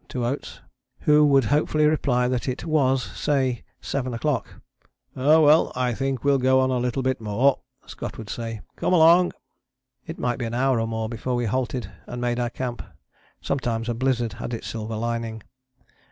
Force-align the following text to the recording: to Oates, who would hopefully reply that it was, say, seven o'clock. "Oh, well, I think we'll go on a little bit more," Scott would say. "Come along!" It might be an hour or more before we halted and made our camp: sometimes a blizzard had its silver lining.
to 0.09 0.25
Oates, 0.25 0.61
who 1.01 1.23
would 1.23 1.43
hopefully 1.53 1.85
reply 1.85 2.27
that 2.27 2.47
it 2.47 2.65
was, 2.65 3.03
say, 3.03 3.63
seven 3.81 4.15
o'clock. 4.15 4.55
"Oh, 5.15 5.41
well, 5.43 5.71
I 5.75 5.93
think 5.93 6.23
we'll 6.23 6.39
go 6.39 6.59
on 6.59 6.71
a 6.71 6.79
little 6.79 7.03
bit 7.03 7.21
more," 7.21 7.59
Scott 7.85 8.17
would 8.17 8.27
say. 8.27 8.61
"Come 8.77 8.93
along!" 8.93 9.31
It 10.07 10.17
might 10.17 10.39
be 10.39 10.45
an 10.45 10.55
hour 10.55 10.79
or 10.81 10.87
more 10.87 11.07
before 11.07 11.35
we 11.35 11.45
halted 11.45 11.91
and 12.07 12.19
made 12.19 12.39
our 12.39 12.49
camp: 12.49 12.81
sometimes 13.41 13.87
a 13.89 13.93
blizzard 13.93 14.33
had 14.33 14.55
its 14.55 14.65
silver 14.65 14.95
lining. 14.95 15.43